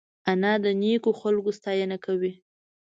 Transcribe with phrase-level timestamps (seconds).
[0.31, 2.33] انا د نیکو خلکو ستاینه کوي